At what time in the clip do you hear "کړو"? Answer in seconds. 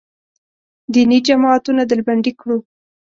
2.39-2.57